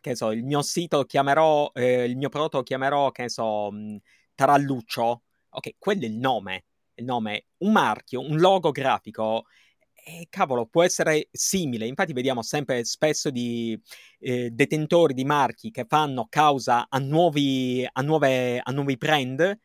[0.00, 3.98] che so, il mio sito chiamerò, eh, il mio prodotto chiamerò, che so, mh,
[4.34, 9.44] Taralluccio, ok, quello è il nome, il nome, un marchio, un logo grafico,
[10.04, 11.86] e cavolo, può essere simile.
[11.86, 13.80] Infatti, vediamo sempre spesso di
[14.18, 19.58] eh, detentori di marchi che fanno causa a nuovi, a, nuove, a nuovi brand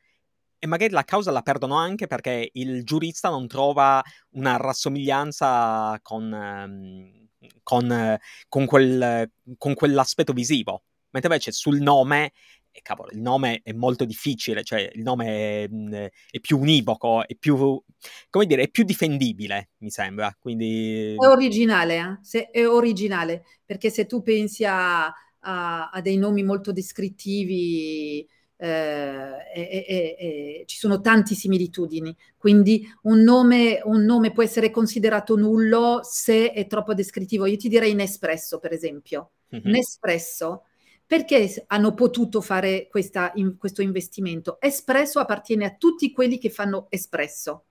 [0.60, 6.34] e magari la causa la perdono anche perché il giurista non trova una rassomiglianza con,
[6.34, 7.28] ehm,
[7.63, 10.84] con, con, quel, con quell'aspetto visivo.
[11.12, 12.34] Mentre invece sul nome
[12.82, 15.26] cavolo, il nome è molto difficile, cioè il nome
[15.63, 17.82] è, mm, è, più univoco, è più,
[18.30, 20.36] come dire, è più difendibile, mi sembra.
[20.40, 21.16] Quindi...
[21.18, 22.18] È originale, eh?
[22.22, 28.28] se, è originale, perché se tu pensi a, a, a dei nomi molto descrittivi,
[28.60, 34.72] eh, e, e, e, ci sono tante similitudini, quindi un nome, un nome, può essere
[34.72, 37.46] considerato nullo se è troppo descrittivo.
[37.46, 39.32] Io ti direi Nespresso, per esempio.
[39.56, 39.72] Mm-hmm.
[39.72, 40.63] Nespresso,
[41.08, 44.60] perché hanno potuto fare questa, in, questo investimento?
[44.60, 47.63] Espresso appartiene a tutti quelli che fanno espresso.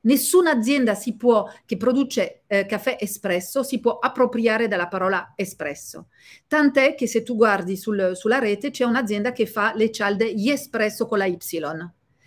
[0.00, 6.08] Nessuna azienda può, che produce eh, caffè espresso si può appropriare della parola espresso.
[6.46, 11.06] Tant'è che se tu guardi sul, sulla rete c'è un'azienda che fa le cialde espresso
[11.06, 11.36] con la Y.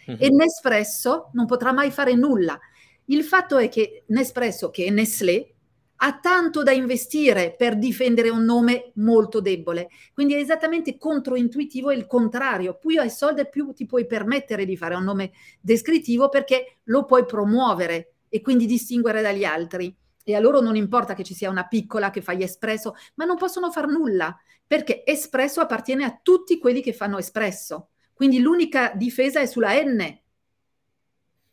[0.10, 0.21] Mm-hmm.
[0.21, 2.60] E Nespresso non potrà mai fare nulla.
[3.06, 5.56] Il fatto è che Nespresso, che è Nestlé,
[5.98, 9.90] ha tanto da investire per difendere un nome molto debole.
[10.14, 12.78] Quindi è esattamente controintuitivo il contrario.
[12.78, 17.26] Più hai soldi, più ti puoi permettere di fare un nome descrittivo perché lo puoi
[17.26, 19.96] promuovere e quindi distinguere dagli altri.
[20.24, 23.26] E a loro non importa che ci sia una piccola che fa gli espresso, ma
[23.26, 27.90] non possono far nulla perché espresso appartiene a tutti quelli che fanno espresso.
[28.14, 30.20] Quindi l'unica difesa è sulla N,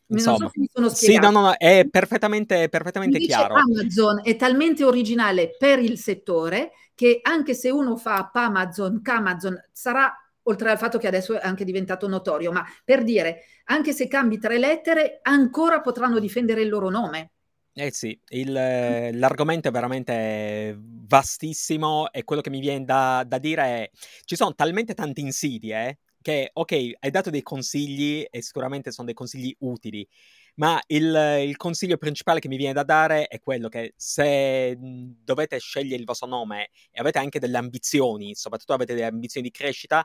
[0.07, 3.55] Insomma, so sì, no, no, no, è perfettamente, perfettamente chiaro.
[3.55, 10.13] Amazon è talmente originale per il settore che anche se uno fa Amazon, Amazon sarà
[10.43, 14.37] oltre al fatto che adesso è anche diventato notorio, ma per dire, anche se cambi
[14.37, 17.31] tre lettere, ancora potranno difendere il loro nome.
[17.73, 23.63] Eh sì, il, l'argomento è veramente vastissimo e quello che mi viene da, da dire
[23.63, 23.89] è
[24.23, 29.13] ci sono talmente tante insidie che, ok, hai dato dei consigli e sicuramente sono dei
[29.13, 30.07] consigli utili,
[30.55, 35.59] ma il, il, consiglio principale che mi viene da dare è quello che se dovete
[35.59, 40.03] scegliere il vostro nome e avete anche delle ambizioni, soprattutto avete delle ambizioni di crescita,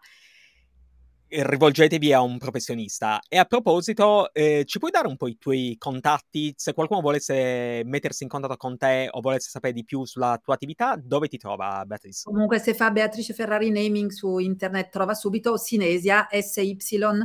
[1.30, 3.20] rivolgetevi a un professionista.
[3.28, 6.52] E a proposito, eh, ci puoi dare un po' i tuoi contatti?
[6.56, 10.54] Se qualcuno volesse mettersi in contatto con te o volesse sapere di più sulla tua
[10.54, 12.22] attività, dove ti trova Beatrice?
[12.24, 17.18] Comunque se fa Beatrice Ferrari Naming su internet trova subito Sinesia, S-Y-N-E,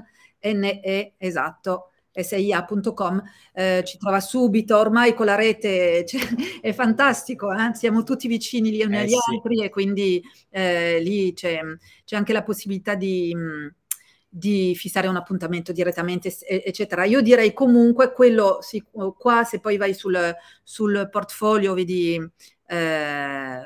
[1.18, 1.90] esatto.
[2.18, 3.22] SIA.com
[3.54, 6.22] eh, ci trova subito, ormai con la rete cioè,
[6.62, 7.74] è fantastico, eh?
[7.74, 9.18] siamo tutti vicini gli uni eh, agli sì.
[9.34, 11.60] altri e quindi eh, lì c'è,
[12.06, 13.34] c'è, anche la possibilità di...
[13.36, 13.76] Mh,
[14.38, 17.06] di fissare un appuntamento direttamente, eccetera.
[17.06, 18.84] Io direi comunque quello, sì,
[19.18, 22.16] qua se poi vai sul, sul portfolio, vedi...
[22.68, 23.60] Eh,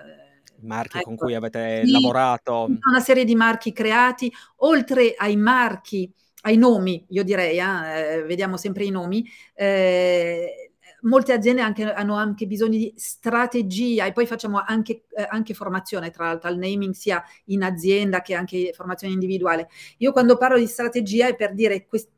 [0.61, 2.65] marchi ecco, con cui avete sì, lavorato.
[2.65, 8.83] Una serie di marchi creati, oltre ai marchi, ai nomi, io direi, eh, vediamo sempre
[8.83, 10.68] i nomi, eh,
[11.01, 16.11] molte aziende anche, hanno anche bisogno di strategia e poi facciamo anche, eh, anche, formazione,
[16.11, 19.69] tra l'altro al naming sia in azienda che anche formazione individuale.
[19.97, 22.11] Io quando parlo di strategia è per dire quest-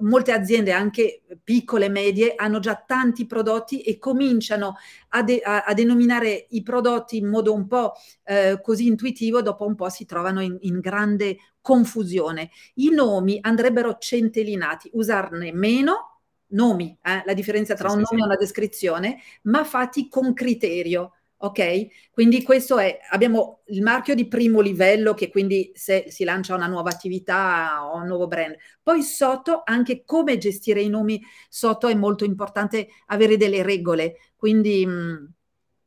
[0.00, 4.76] molte aziende, anche piccole e medie, hanno già tanti prodotti e cominciano
[5.08, 9.66] a, de- a-, a denominare i prodotti in modo un po' eh, così intuitivo, dopo
[9.66, 12.50] un po' si trovano in, in grande confusione.
[12.74, 16.17] I nomi andrebbero centellinati, usarne meno
[16.48, 17.22] nomi, eh?
[17.24, 18.22] la differenza tra sì, un sì, nome sì.
[18.22, 21.12] e una descrizione, ma fatti con criterio.
[21.40, 22.10] Ok?
[22.10, 26.66] Quindi questo è, abbiamo il marchio di primo livello che quindi se si lancia una
[26.66, 28.56] nuova attività o un nuovo brand.
[28.82, 34.16] Poi sotto anche come gestire i nomi, sotto è molto importante avere delle regole.
[34.34, 35.24] Quindi mh, mm,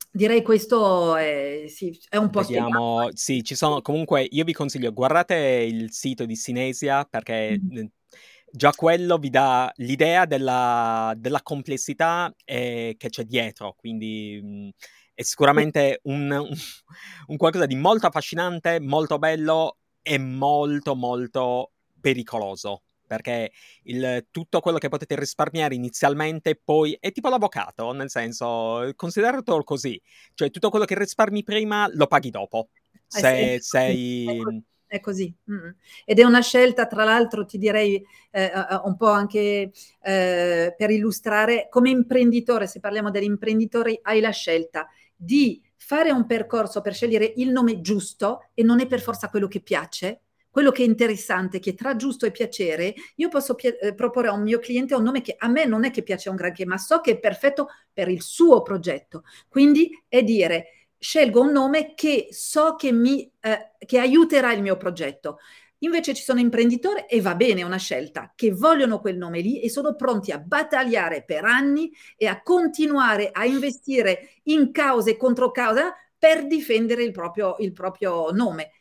[0.10, 4.94] direi questo è, sì, è un po' Vediamo, sì, ci sono comunque, io vi consiglio,
[4.94, 7.86] guardate il sito di Sinesia perché mm
[8.52, 14.70] già quello vi dà l'idea della, della complessità eh, che c'è dietro, quindi mh, mhmm,
[15.14, 16.50] è sicuramente un, un,
[17.28, 22.84] un, qualcosa di molto affascinante, molto bello e molto molto pericoloso.
[23.08, 23.52] perché
[23.84, 30.02] il, tutto quello che potete risparmiare inizialmente poi è tipo l'avvocato, nel senso, consideratelo così,
[30.34, 32.70] cioè tutto quello che risparmi prima lo paghi dopo.
[33.08, 34.26] Se Eh, sì, sei...
[34.92, 35.34] è così.
[35.46, 35.52] È.
[35.52, 35.70] Mm.
[36.04, 38.52] Ed è una scelta, tra l'altro, ti direi eh,
[38.84, 39.72] un po' anche
[40.02, 46.26] eh, per illustrare, come imprenditore, se parliamo degli imprenditori, hai la scelta di fare un
[46.26, 50.72] percorso per scegliere il nome giusto e non è per forza quello che piace, quello
[50.72, 54.42] che è interessante, che tra giusto e piacere, io posso pi- eh, proporre a un
[54.42, 57.00] mio cliente un nome che a me non è che piace un granché, ma so
[57.00, 59.24] che è perfetto per il suo progetto.
[59.48, 64.78] Quindi è dire scelgo un nome che so che mi eh, che aiuterà il mio
[64.78, 65.40] progetto.
[65.80, 69.60] Invece ci sono imprenditori e va bene, è una scelta, che vogliono quel nome lì
[69.62, 75.50] e sono pronti a battagliare per anni e a continuare a investire in cause contro
[75.50, 78.74] causa per difendere il proprio, il proprio nome.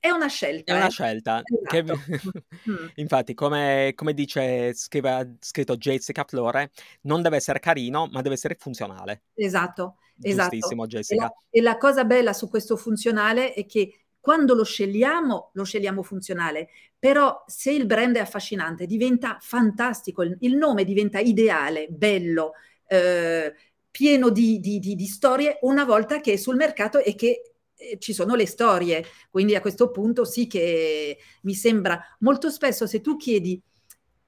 [0.00, 0.72] È una scelta.
[0.72, 0.90] È una eh?
[0.90, 1.42] scelta.
[1.44, 2.00] Esatto.
[2.02, 2.42] Che...
[2.70, 2.86] mm.
[2.96, 6.72] Infatti, come, come dice, scrive, scritto Jessica Flore,
[7.02, 9.22] non deve essere carino, ma deve essere funzionale.
[9.34, 9.98] Esatto.
[10.18, 10.86] Giustissimo, esatto.
[10.86, 11.14] Jessica.
[11.14, 15.64] E la, e la cosa bella su questo funzionale è che quando lo scegliamo, lo
[15.64, 22.52] scegliamo funzionale, però se il brand è affascinante, diventa fantastico, il, nome diventa ideale, bello,
[22.88, 23.54] eh,
[23.90, 27.98] pieno di, di, di, di, storie una volta che è sul mercato e che eh,
[27.98, 29.04] ci sono le storie.
[29.30, 33.60] Quindi a questo punto sì che mi sembra molto spesso se tu chiedi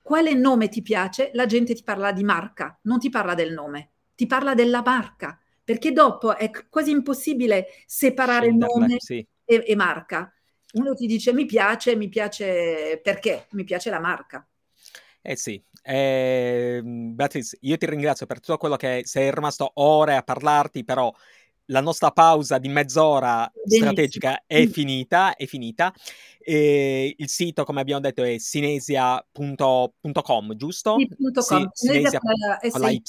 [0.00, 3.90] quale nome ti piace, la gente ti parla di marca, non ti parla del nome,
[4.14, 5.39] ti parla della marca
[5.70, 9.24] perché dopo è quasi impossibile separare Scenderle, nome sì.
[9.44, 10.34] e, e, marca.
[10.72, 13.46] Uno ti dice mi piace, mi piace perché?
[13.52, 14.44] Mi piace la marca.
[15.22, 20.24] Eh sì, eh, Beatrice, io ti ringrazio per tutto quello che sei rimasto ore a
[20.24, 21.14] parlarti, però
[21.66, 23.92] la nostra pausa di mezz'ora Benissimo.
[23.92, 25.94] strategica è finita, è finita.
[26.40, 30.96] E il sito, come abbiamo detto, è sinesia.com, giusto?
[30.98, 31.06] Sì,
[31.38, 32.32] sì, sinesia con
[32.80, 33.00] la Y.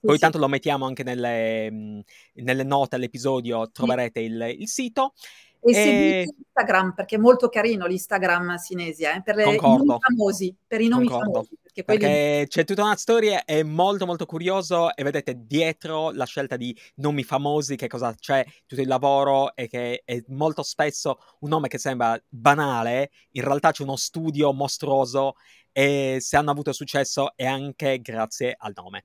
[0.00, 0.20] Poi sì.
[0.20, 2.02] tanto lo mettiamo anche nelle,
[2.34, 4.26] nelle note all'episodio, troverete sì.
[4.26, 5.14] il, il, sito.
[5.60, 5.74] E, e...
[5.74, 10.56] seguite Instagram, perché è molto carino l'Instagram Sinesia, eh, per le, i nomi famosi.
[10.66, 11.32] Per i nomi Concordo.
[11.32, 16.24] famosi perché, perché, c'è tutta una storia, è molto molto curioso e vedete dietro la
[16.24, 21.18] scelta di nomi famosi, che cosa c'è, tutto il lavoro e che è molto spesso
[21.40, 25.34] un nome che sembra banale, in realtà c'è uno studio mostruoso
[25.72, 29.04] e se hanno avuto successo è anche grazie al nome.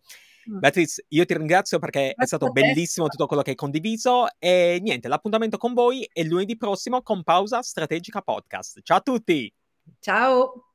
[0.57, 4.79] Beatrice, io ti ringrazio perché Grazie è stato bellissimo tutto quello che hai condiviso e
[4.81, 8.81] niente, l'appuntamento con voi è lunedì prossimo con Pausa Strategica Podcast.
[8.81, 9.53] Ciao a tutti!
[9.99, 10.68] Ciao!